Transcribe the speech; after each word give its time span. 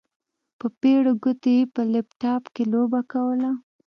په 0.59 0.67
پېړو 0.79 1.11
ګوتو 1.23 1.49
يې 1.57 1.63
په 1.73 1.81
لپټاپ 1.93 2.43
کې 2.53 2.63
لوبه 2.73 3.01
کوله. 3.11 3.51